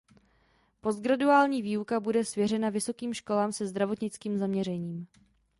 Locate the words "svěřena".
2.25-2.69